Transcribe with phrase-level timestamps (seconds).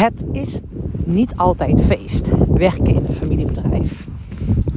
[0.00, 0.60] Het is
[1.04, 4.06] niet altijd feest werken in een familiebedrijf.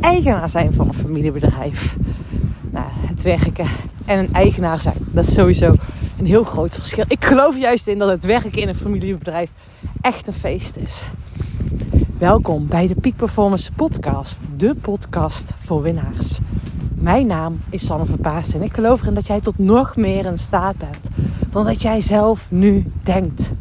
[0.01, 1.97] Eigenaar zijn van een familiebedrijf.
[2.71, 3.67] Nou, het werken
[4.05, 5.73] en een eigenaar zijn, dat is sowieso
[6.19, 7.03] een heel groot verschil.
[7.07, 9.49] Ik geloof juist in dat het werken in een familiebedrijf
[10.01, 11.03] echt een feest is.
[12.17, 16.39] Welkom bij de Peak Performance Podcast, de podcast voor winnaars.
[16.95, 20.39] Mijn naam is Sanne Verpaas en ik geloof erin dat jij tot nog meer in
[20.39, 21.09] staat bent
[21.49, 23.51] dan dat jij zelf nu denkt.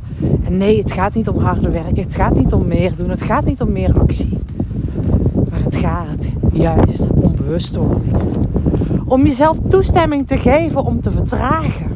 [0.44, 3.22] En nee, het gaat niet om harder werken, het gaat niet om meer doen, het
[3.22, 4.38] gaat niet om meer actie.
[5.50, 8.16] Maar het gaat juist om bewustwording.
[9.06, 11.86] Om jezelf toestemming te geven om te vertragen.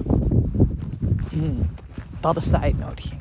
[1.30, 1.58] Hmm,
[2.20, 3.14] dat is de uitnodiging.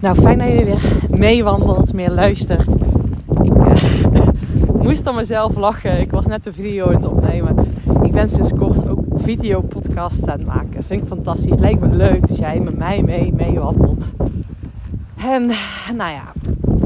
[0.00, 2.68] Nou, fijn dat je weer meewandelt, meer luistert.
[3.42, 4.28] Ik uh,
[4.82, 6.00] moest aan mezelf lachen.
[6.00, 7.56] Ik was net een video aan het opnemen.
[8.02, 8.71] Ik ben sinds kort
[9.22, 10.82] ook videopodcasts aan het maken.
[10.82, 11.58] Vind ik fantastisch.
[11.58, 14.04] Lijkt me leuk dat jij met mij mee meewandelt.
[15.16, 15.46] En
[15.96, 16.32] nou ja,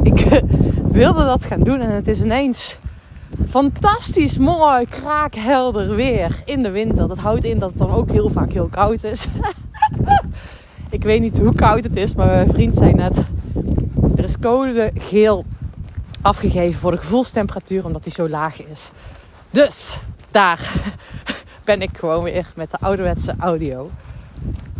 [0.03, 0.43] ik
[1.03, 2.79] wilde dat gaan doen en het is ineens
[3.49, 7.09] fantastisch mooi, kraakhelder weer in de winter.
[7.09, 9.27] Dat houdt in dat het dan ook heel vaak heel koud is.
[10.91, 13.19] ik weet niet hoe koud het is, maar mijn vriend zei net:
[14.17, 15.45] er is code geel
[16.23, 18.91] afgegeven voor de gevoelstemperatuur omdat die zo laag is.
[19.51, 19.99] Dus
[20.31, 20.95] daar
[21.67, 23.91] ben ik gewoon weer met de ouderwetse audio.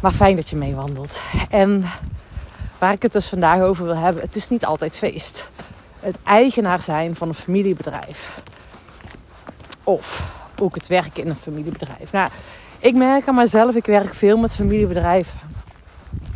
[0.01, 1.21] Maar fijn dat je meewandelt.
[1.51, 1.85] En
[2.79, 5.51] waar ik het dus vandaag over wil hebben, het is niet altijd feest.
[6.01, 8.43] Het eigenaar zijn van een familiebedrijf.
[9.85, 10.23] Of
[10.61, 12.13] ook het werken in een familiebedrijf.
[12.13, 12.29] Nou,
[12.79, 15.39] ik merk aan mezelf, ik werk veel met familiebedrijven.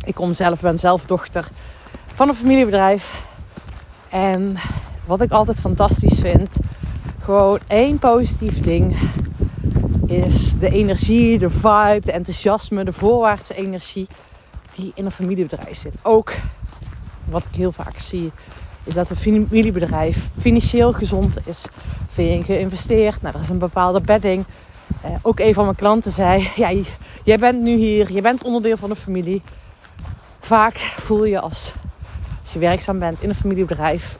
[0.05, 1.47] Ik kom zelf, ben zelf dochter
[2.13, 3.23] van een familiebedrijf.
[4.09, 4.57] En
[5.05, 6.55] wat ik altijd fantastisch vind,
[7.23, 8.97] gewoon één positief ding
[10.11, 14.07] is de energie, de vibe, de enthousiasme, de voorwaartse energie
[14.75, 15.95] die in een familiebedrijf zit.
[16.01, 16.33] Ook
[17.25, 18.31] wat ik heel vaak zie,
[18.83, 21.65] is dat een familiebedrijf financieel gezond is.
[22.13, 23.21] Veel geïnvesteerd.
[23.21, 24.45] Nou, dat is een bepaalde bedding.
[25.05, 26.71] Uh, ook een van mijn klanten zei: ja,
[27.23, 29.41] Jij bent nu hier, je bent onderdeel van een familie.
[30.39, 31.73] Vaak voel je als,
[32.43, 34.17] als je werkzaam bent in een familiebedrijf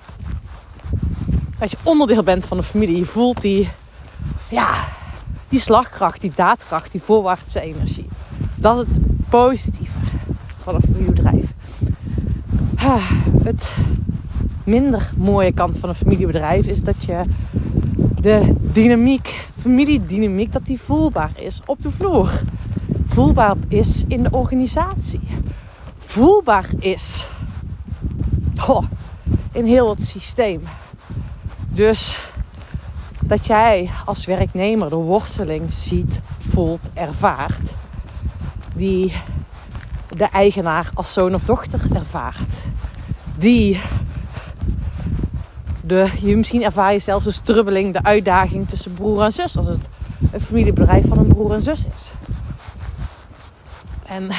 [1.62, 2.98] dat je onderdeel bent van een familie.
[2.98, 3.70] Je voelt die,
[4.50, 4.86] ja,
[5.52, 8.08] die slagkracht, die daadkracht, die voorwaartse energie.
[8.56, 10.00] Dat is het positieve
[10.64, 11.54] van een familiebedrijf.
[13.44, 13.74] Het
[14.64, 17.22] minder mooie kant van een familiebedrijf is dat je
[18.22, 22.32] de dynamiek, familiedynamiek, dat die voelbaar is op de vloer.
[23.08, 25.22] Voelbaar is in de organisatie.
[25.98, 27.26] Voelbaar is
[28.68, 28.84] oh,
[29.52, 30.64] in heel het systeem.
[31.70, 32.20] Dus
[33.32, 36.20] dat jij als werknemer de worsteling ziet,
[36.50, 37.74] voelt, ervaart.
[38.76, 39.14] Die
[40.18, 42.54] de eigenaar als zoon of dochter ervaart.
[43.38, 43.82] Die
[45.84, 49.58] de, je misschien ervaar je zelfs de strubbeling, de uitdaging tussen broer en zus.
[49.58, 49.90] Als het
[50.32, 52.12] een familiebedrijf van een broer en zus is.
[54.06, 54.30] En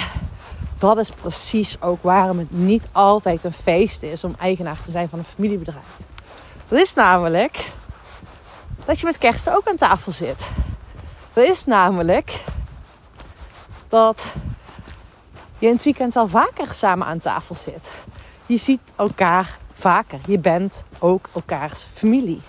[0.78, 5.08] dat is precies ook waarom het niet altijd een feest is om eigenaar te zijn
[5.08, 5.98] van een familiebedrijf.
[6.68, 7.70] Dat is namelijk
[8.84, 10.46] dat je met kerst ook aan tafel zit.
[11.32, 12.40] Dat is namelijk
[13.88, 14.24] dat
[15.58, 17.90] je in het weekend wel vaker samen aan tafel zit.
[18.46, 20.18] Je ziet elkaar vaker.
[20.26, 22.40] Je bent ook elkaars familie.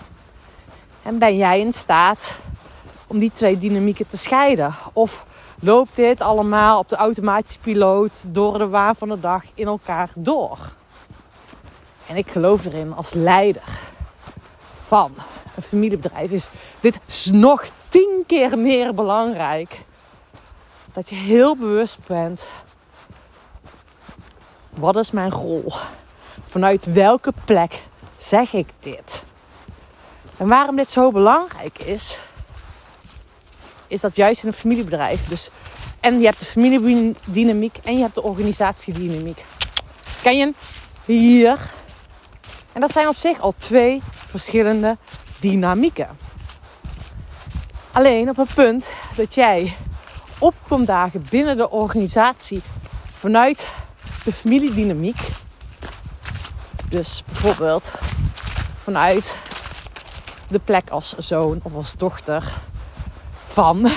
[1.02, 2.32] En ben jij in staat
[3.06, 4.74] om die twee dynamieken te scheiden?
[4.92, 5.24] Of
[5.60, 10.08] loopt dit allemaal op de automatische piloot door de waan van de dag in elkaar
[10.14, 10.58] door?
[12.06, 13.62] En ik geloof erin als leider
[14.94, 15.14] van
[15.56, 16.48] een familiebedrijf is
[16.80, 16.98] dit
[17.32, 19.80] nog tien keer meer belangrijk.
[20.92, 22.46] Dat je heel bewust bent.
[24.70, 25.72] Wat is mijn rol?
[26.48, 27.82] Vanuit welke plek
[28.18, 29.22] zeg ik dit?
[30.36, 32.18] En waarom dit zo belangrijk is,
[33.86, 35.28] is dat juist in een familiebedrijf.
[35.28, 35.50] Dus,
[36.00, 39.44] en je hebt de familiedynamiek en je hebt de organisatiedynamiek.
[40.22, 40.52] Ken je
[41.04, 41.58] Hier.
[42.72, 44.02] En dat zijn op zich al twee
[44.38, 44.96] verschillende
[45.40, 46.08] dynamieken.
[47.92, 49.76] Alleen op het punt dat jij
[50.38, 52.62] opkomt dagen binnen de organisatie
[53.18, 53.66] vanuit
[54.24, 55.18] de familiedynamiek.
[56.88, 57.92] Dus bijvoorbeeld
[58.82, 59.34] vanuit
[60.48, 62.52] de plek als zoon of als dochter
[63.48, 63.90] van.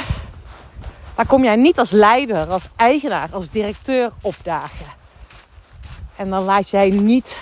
[1.16, 4.86] Daar kom jij niet als leider, als eigenaar, als directeur opdagen.
[6.16, 7.36] En dan laat jij niet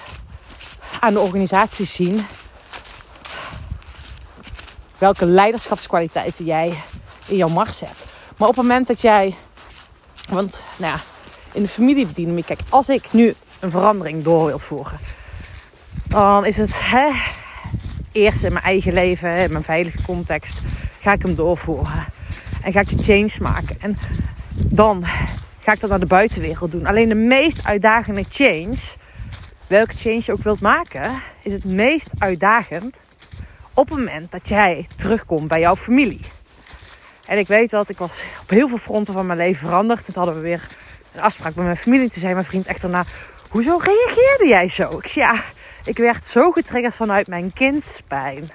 [1.00, 2.26] aan de organisatie zien
[4.98, 6.74] welke leiderschapskwaliteiten jij
[7.28, 8.06] in jouw mars hebt.
[8.38, 9.36] Maar op het moment dat jij,
[10.30, 11.00] want nou ja,
[11.52, 15.00] in de familiedynamiek, kijk, als ik nu een verandering door wilt voeren,
[16.08, 17.12] dan is het hè,
[18.12, 20.62] eerst in mijn eigen leven, in mijn veilige context,
[21.02, 22.06] ga ik hem doorvoeren.
[22.62, 23.76] En ga ik de change maken.
[23.80, 23.98] En
[24.56, 25.06] dan
[25.62, 26.86] ga ik dat naar de buitenwereld doen.
[26.86, 28.78] Alleen de meest uitdagende change,
[29.68, 33.04] welke change je ook wilt maken, is het meest uitdagend
[33.76, 36.20] op het moment dat jij terugkomt bij jouw familie.
[37.26, 40.06] En ik weet dat ik was op heel veel fronten van mijn leven veranderd.
[40.06, 40.68] Toen hadden we weer
[41.14, 42.10] een afspraak met mijn familie.
[42.10, 43.06] Toen zei mijn vriend echt daarna,
[43.50, 44.98] hoezo reageerde jij zo?
[44.98, 45.44] Ik zei, ja,
[45.84, 48.50] ik werd zo getriggerd vanuit mijn kindspijn.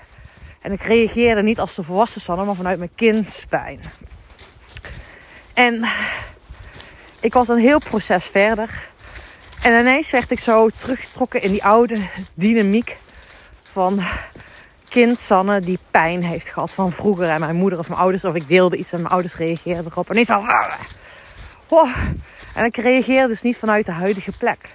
[0.60, 3.80] En ik reageerde niet als de volwassen maar vanuit mijn kindspijn.
[5.54, 5.84] En
[7.20, 8.88] ik was een heel proces verder.
[9.62, 12.00] En ineens werd ik zo teruggetrokken in die oude
[12.34, 12.96] dynamiek
[13.72, 14.00] van
[14.90, 17.28] kind Sanne die pijn heeft gehad van vroeger.
[17.28, 20.10] En mijn moeder of mijn ouders, of ik deelde iets en mijn ouders reageerden erop.
[20.10, 20.44] En ik zo...
[22.54, 24.68] En ik reageerde dus niet vanuit de huidige plek.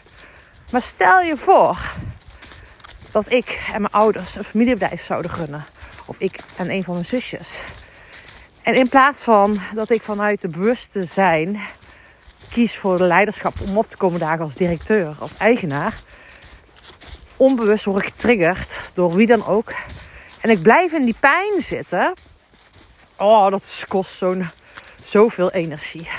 [0.72, 1.78] Maar stel je voor
[3.12, 5.66] dat ik en mijn ouders een familiebedrijf zouden runnen.
[6.06, 7.62] Of ik en een van mijn zusjes.
[8.62, 11.60] En in plaats van dat ik vanuit de bewuste zijn
[12.52, 15.94] kies voor de leiderschap om op te komen dagen als directeur, als eigenaar.
[17.38, 19.74] Onbewust word ik getriggerd door wie dan ook.
[20.42, 22.14] En ik blijf in die pijn zitten.
[23.16, 24.50] Oh, dat kost zo'n
[25.04, 26.10] zoveel energie.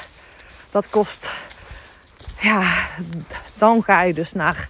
[0.71, 1.31] Dat kost.
[2.41, 2.73] Ja,
[3.55, 4.69] dan ga je dus naar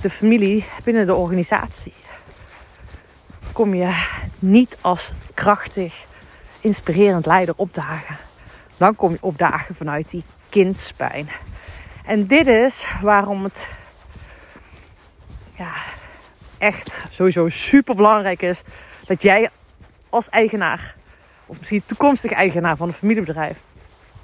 [0.00, 1.94] de familie binnen de organisatie.
[3.52, 4.06] Kom je
[4.38, 6.04] niet als krachtig,
[6.60, 8.16] inspirerend leider opdagen.
[8.76, 11.28] Dan kom je opdagen vanuit die kindspijn.
[12.04, 13.68] En dit is waarom het
[16.58, 18.62] echt sowieso super belangrijk is
[19.06, 19.50] dat jij
[20.10, 20.94] als eigenaar,
[21.46, 23.56] of misschien toekomstig eigenaar van een familiebedrijf,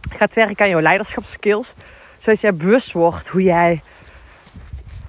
[0.08, 1.74] gaat werken aan jouw leiderschapskills.
[2.16, 3.82] Zodat jij bewust wordt hoe jij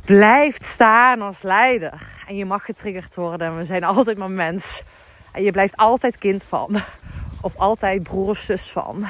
[0.06, 1.94] blijft staan als leider.
[2.28, 3.58] En je mag getriggerd worden.
[3.58, 4.84] We zijn altijd maar mens.
[5.32, 6.82] En je blijft altijd kind van.
[7.42, 9.06] Of altijd broer of zus van.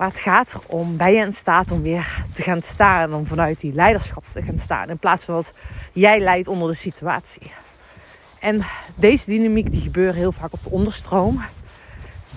[0.00, 3.14] Maar het gaat erom, ben je in staat om weer te gaan staan.
[3.14, 4.88] Om vanuit die leiderschap te gaan staan.
[4.88, 5.52] In plaats van dat
[5.92, 7.52] jij leidt onder de situatie.
[8.38, 8.62] En
[8.94, 11.44] deze dynamiek die gebeuren heel vaak op de onderstroom.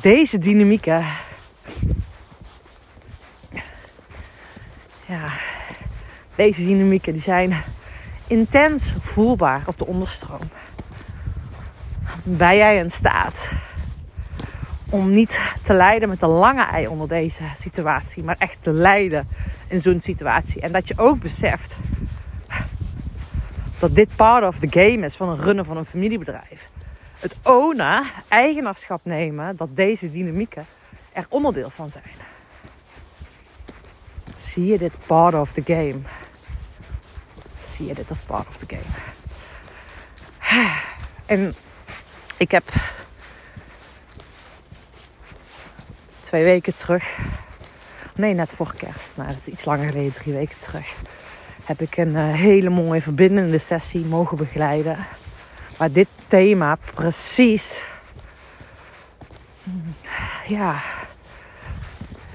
[0.01, 1.05] Deze dynamieken.
[5.05, 5.31] Ja,
[6.35, 7.63] deze dynamieken die zijn
[8.27, 10.49] intens voelbaar op de onderstroom.
[12.23, 13.49] Ben jij in staat
[14.93, 19.27] om niet te lijden met de lange ei onder deze situatie, maar echt te lijden
[19.67, 20.61] in zo'n situatie.
[20.61, 21.77] En dat je ook beseft
[23.79, 26.69] dat dit part of the game is van een runnen van een familiebedrijf.
[27.19, 30.65] Het ownen, eigenaarschap nemen, dat deze dynamieken
[31.13, 32.15] er onderdeel van zijn.
[34.37, 35.99] Zie je dit part of the game?
[37.61, 38.91] Zie je dit als part of the game?
[41.25, 41.55] En
[42.37, 42.63] ik heb
[46.33, 47.17] twee weken terug.
[48.15, 49.13] Nee, net voor kerst.
[49.15, 50.93] Nou, dat is iets langer geleden, drie weken terug.
[51.63, 54.97] Heb ik een uh, hele mooie verbindende sessie mogen begeleiden.
[55.77, 57.83] Waar dit thema precies.
[60.47, 60.81] Ja.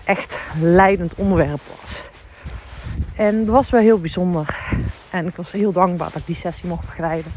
[0.05, 2.05] Echt leidend onderwerp was.
[3.17, 4.59] En dat was wel heel bijzonder.
[5.11, 7.33] En ik was heel dankbaar dat ik die sessie mocht begeleiden.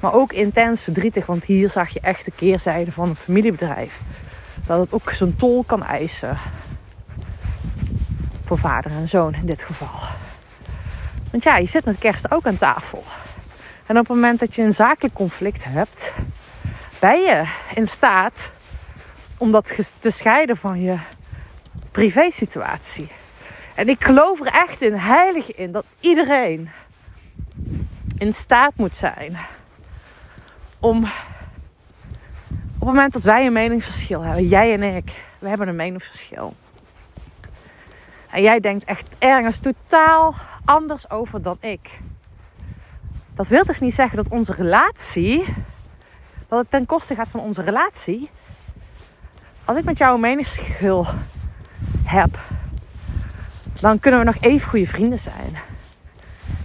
[0.00, 4.00] Maar ook intens verdrietig, want hier zag je echt de keerzijde van een familiebedrijf
[4.68, 6.38] dat het ook zijn tol kan eisen.
[8.44, 10.00] Voor vader en zoon in dit geval.
[11.30, 13.04] Want ja, je zit met kerst ook aan tafel.
[13.86, 16.12] En op het moment dat je een zakelijk conflict hebt,
[16.98, 17.44] ben je
[17.74, 18.52] in staat
[19.38, 20.98] om dat te scheiden van je
[21.90, 23.08] privésituatie.
[23.74, 26.70] En ik geloof er echt in, heilig in, dat iedereen
[28.18, 29.38] in staat moet zijn
[30.78, 31.08] om
[32.78, 36.54] op het moment dat wij een meningsverschil hebben, jij en ik, we hebben een meningsverschil.
[38.30, 42.00] En jij denkt echt ergens totaal anders over dan ik.
[43.34, 45.44] Dat wil toch niet zeggen dat onze relatie,
[46.48, 48.30] dat het ten koste gaat van onze relatie.
[49.64, 51.06] Als ik met jou een meningsverschil
[52.04, 52.38] heb,
[53.80, 55.56] dan kunnen we nog even goede vrienden zijn.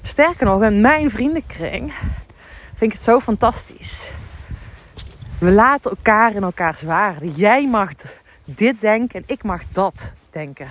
[0.01, 1.93] Sterker nog, in mijn vriendenkring
[2.67, 4.12] vind ik het zo fantastisch
[5.44, 7.32] we laten elkaar in elkaars waarde.
[7.32, 7.90] Jij mag
[8.46, 10.68] dit denken en ik mag dat denken.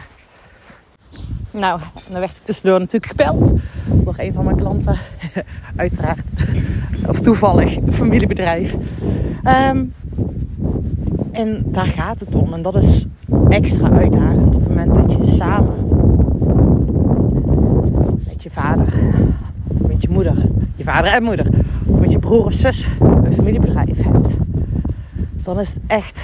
[1.50, 3.52] Nou, dan werd ik tussendoor natuurlijk gebeld
[3.84, 4.98] door een van mijn klanten.
[5.76, 6.24] Uiteraard.
[7.06, 8.76] Of toevallig, familiebedrijf.
[9.42, 9.84] Ehm,
[11.32, 12.52] en daar gaat het om.
[12.52, 13.06] En dat is
[13.48, 15.88] extra uitdagend op het moment dat je samen
[18.28, 18.94] met je vader,
[19.66, 20.34] of met je moeder,
[20.76, 21.46] je vader en moeder,
[22.00, 24.36] met je broer of zus een familiebedrijf hebt,
[25.44, 26.22] dan is het echt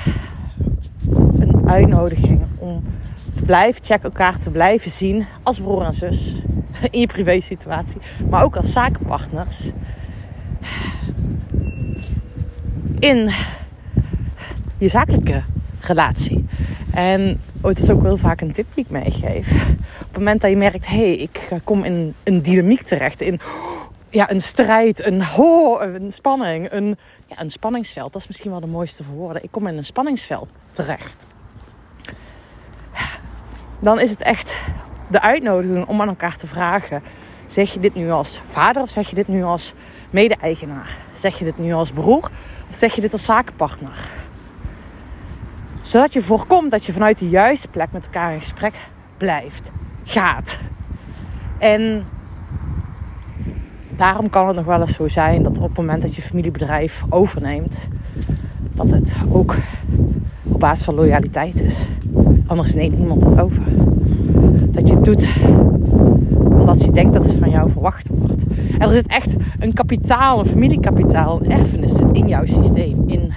[1.38, 2.84] een uitnodiging om
[3.32, 6.42] te blijven checken, elkaar te blijven zien als broer en zus
[6.90, 9.70] in je privé situatie, maar ook als zakenpartners
[12.98, 13.30] in
[14.78, 15.42] je zakelijke
[15.80, 16.46] relatie.
[16.92, 19.68] En oh, het is ook heel vaak een tip die ik meegeef.
[20.00, 23.40] Op het moment dat je merkt, hé, hey, ik kom in een dynamiek terecht, in
[24.10, 26.96] ja, een strijd, een, ho, een spanning, een,
[27.26, 28.12] ja, een spanningsveld.
[28.12, 29.42] Dat is misschien wel de mooiste woorden.
[29.42, 31.26] Ik kom in een spanningsveld terecht.
[33.80, 34.64] Dan is het echt
[35.10, 37.02] de uitnodiging om aan elkaar te vragen:
[37.46, 39.74] zeg je dit nu als vader of zeg je dit nu als
[40.10, 40.96] mede-eigenaar?
[41.12, 42.30] Zeg je dit nu als broer
[42.68, 44.10] of zeg je dit als zakenpartner?
[45.82, 48.74] Zodat je voorkomt dat je vanuit de juiste plek met elkaar in gesprek
[49.16, 49.70] blijft,
[50.04, 50.58] gaat.
[51.58, 52.06] En
[53.98, 57.04] daarom kan het nog wel eens zo zijn dat op het moment dat je familiebedrijf
[57.08, 57.80] overneemt,
[58.74, 59.54] dat het ook
[60.42, 61.86] op basis van loyaliteit is.
[62.46, 63.62] Anders neemt niemand het over.
[64.70, 65.28] Dat je het doet
[66.58, 68.44] omdat je denkt dat het van jou verwacht wordt.
[68.78, 73.04] En er zit echt een kapitaal, een familiekapitaal, een erfenis zit in jouw systeem.
[73.06, 73.32] In,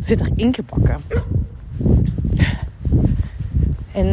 [0.00, 0.96] zit er ingebakken.
[3.92, 4.06] En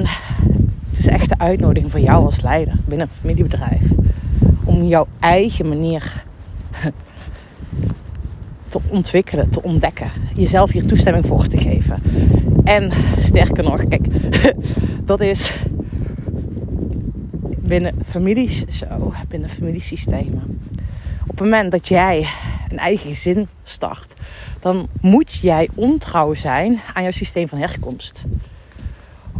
[0.89, 3.81] het is echt de uitnodiging voor jou als leider binnen een familiebedrijf.
[4.75, 6.23] Om jouw eigen manier
[8.67, 10.11] te ontwikkelen, te ontdekken.
[10.33, 12.01] Jezelf hier toestemming voor te geven.
[12.63, 14.07] En sterker nog, kijk,
[15.05, 15.55] dat is
[17.41, 20.59] binnen families zo, binnen familiesystemen.
[21.21, 22.27] Op het moment dat jij
[22.69, 24.13] een eigen gezin start,
[24.59, 28.23] dan moet jij ontrouw zijn aan jouw systeem van herkomst.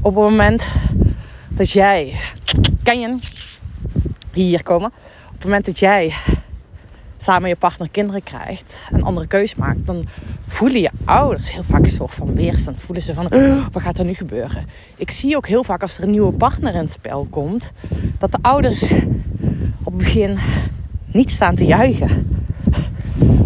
[0.01, 0.68] Op het moment
[1.48, 2.20] dat jij,
[2.84, 3.18] kan je
[4.34, 4.92] hier komen?
[5.46, 6.16] Het moment dat jij
[7.18, 10.08] samen je partner kinderen krijgt, een andere keus maakt, dan
[10.48, 12.82] voelen je ouders heel vaak een soort van weerstand.
[12.82, 14.68] Voelen ze van, oh, wat gaat er nu gebeuren?
[14.96, 17.72] Ik zie ook heel vaak als er een nieuwe partner in het spel komt,
[18.18, 18.84] dat de ouders
[19.84, 20.38] op het begin
[21.06, 22.40] niet staan te juichen.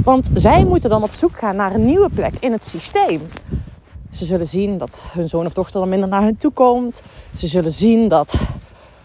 [0.03, 3.21] Want zij moeten dan op zoek gaan naar een nieuwe plek in het systeem.
[4.11, 7.01] Ze zullen zien dat hun zoon of dochter dan minder naar hen toe komt.
[7.35, 8.39] Ze zullen zien dat,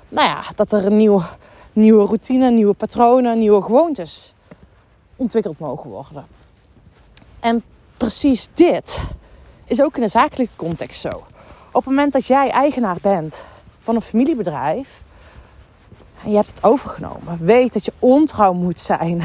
[0.08, 1.22] nou ja, dat er een nieuwe,
[1.74, 4.34] nieuwe routine, nieuwe patronen, nieuwe gewoontes
[5.16, 6.26] ontwikkeld mogen worden.
[7.40, 7.62] En
[7.96, 9.00] precies dit
[9.64, 11.08] is ook in een zakelijke context zo.
[11.72, 13.44] Op het moment dat jij eigenaar bent
[13.80, 15.02] van een familiebedrijf
[16.22, 19.22] en je hebt het overgenomen, weet dat je ontrouw moet zijn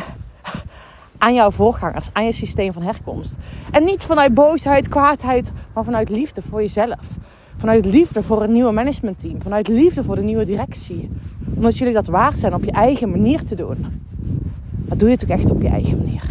[1.18, 3.36] aan jouw voorgangers, aan je systeem van herkomst.
[3.72, 7.08] En niet vanuit boosheid, kwaadheid, maar vanuit liefde voor jezelf.
[7.60, 9.42] Vanuit liefde voor een nieuwe managementteam.
[9.42, 11.10] Vanuit liefde voor de nieuwe directie.
[11.56, 13.78] Omdat jullie dat waard zijn op je eigen manier te doen.
[14.88, 16.24] Maar doe je het ook echt op je eigen manier.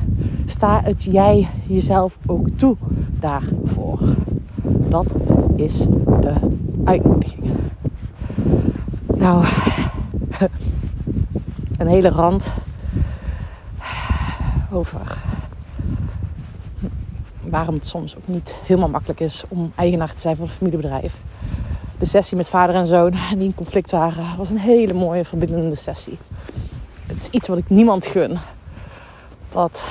[0.44, 2.76] Sta het jij jezelf ook toe
[3.18, 4.00] daarvoor.
[4.88, 5.16] Dat
[5.56, 5.86] is
[6.20, 6.34] de
[6.84, 7.44] uitnodiging.
[9.16, 9.44] Nou,
[11.78, 12.52] een hele rand
[14.70, 15.18] over
[17.50, 21.14] waarom het soms ook niet helemaal makkelijk is om eigenaar te zijn van een familiebedrijf.
[21.98, 25.76] De sessie met vader en zoon die in conflict waren, was een hele mooie verbindende
[25.76, 26.18] sessie.
[27.06, 28.36] Het is iets wat ik niemand gun.
[29.48, 29.90] Dat,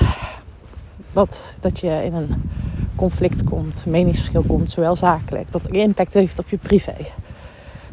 [1.12, 2.50] dat, dat je in een
[2.96, 6.96] conflict komt, meningsverschil komt, zowel zakelijk, dat impact heeft op je privé.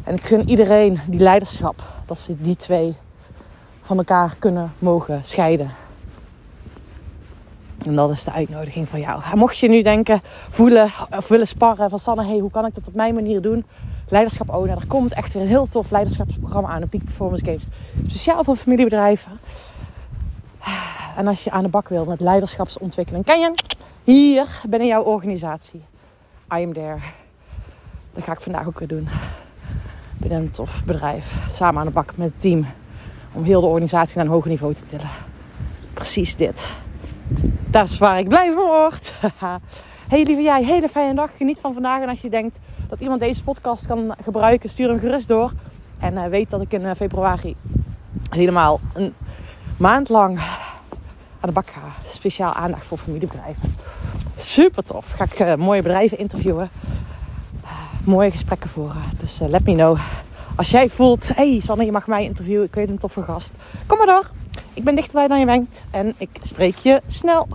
[0.04, 2.94] En ik gun iedereen die leiderschap, dat ze die twee
[3.82, 5.70] van elkaar kunnen mogen scheiden.
[7.86, 9.22] En dat is de uitnodiging van jou.
[9.34, 12.88] Mocht je nu denken, voelen of willen sparren van Sanne, hey, hoe kan ik dat
[12.88, 13.64] op mijn manier doen?
[14.08, 14.76] Leiderschap owner.
[14.76, 17.64] Er komt echt weer een heel tof leiderschapsprogramma aan, de Peak Performance Games.
[18.06, 19.32] Speciaal voor familiebedrijven.
[21.16, 23.52] En als je aan de bak wil met leiderschapsontwikkeling, ken je
[24.04, 25.82] hier binnen jouw organisatie.
[26.54, 26.98] I am there.
[28.12, 29.08] Dat ga ik vandaag ook weer doen.
[30.16, 31.46] Binnen een tof bedrijf.
[31.48, 32.66] Samen aan de bak met het team.
[33.32, 35.10] Om heel de organisatie naar een hoger niveau te tillen.
[35.94, 36.66] Precies dit.
[37.70, 39.12] Dat is waar ik blij van word.
[40.08, 41.30] hey lieve jij, hele fijne dag.
[41.36, 42.02] Geniet van vandaag.
[42.02, 45.52] En als je denkt dat iemand deze podcast kan gebruiken, stuur hem gerust door.
[45.98, 47.56] En uh, weet dat ik in uh, februari
[48.30, 49.14] helemaal een
[49.76, 50.38] maand lang
[51.40, 51.80] aan de bak ga.
[52.04, 53.74] Speciaal aandacht voor familiebedrijven.
[54.34, 55.12] Super tof.
[55.12, 56.70] Ga ik uh, mooie bedrijven interviewen.
[58.04, 59.02] mooie gesprekken voeren.
[59.18, 59.98] Dus let me know.
[60.56, 62.66] Als jij voelt, hey Sanne, je mag mij interviewen.
[62.66, 63.54] Ik weet een toffe gast.
[63.86, 64.30] Kom maar door.
[64.76, 65.84] Ik ben dichterbij dan je denkt.
[65.90, 67.48] En ik spreek je snel.